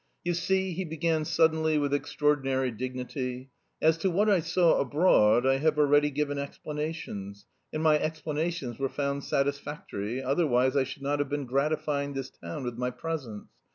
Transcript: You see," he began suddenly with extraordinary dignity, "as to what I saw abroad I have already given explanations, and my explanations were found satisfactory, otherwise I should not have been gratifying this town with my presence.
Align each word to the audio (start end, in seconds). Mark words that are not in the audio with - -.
You 0.23 0.33
see," 0.33 0.73
he 0.73 0.83
began 0.83 1.25
suddenly 1.25 1.77
with 1.77 1.93
extraordinary 1.93 2.71
dignity, 2.71 3.51
"as 3.83 3.99
to 3.99 4.09
what 4.09 4.31
I 4.31 4.39
saw 4.39 4.79
abroad 4.79 5.45
I 5.45 5.57
have 5.57 5.77
already 5.77 6.09
given 6.09 6.39
explanations, 6.39 7.45
and 7.71 7.83
my 7.83 7.99
explanations 7.99 8.79
were 8.79 8.89
found 8.89 9.23
satisfactory, 9.23 10.19
otherwise 10.19 10.75
I 10.75 10.85
should 10.85 11.03
not 11.03 11.19
have 11.19 11.29
been 11.29 11.45
gratifying 11.45 12.13
this 12.13 12.31
town 12.31 12.63
with 12.63 12.79
my 12.79 12.89
presence. 12.89 13.49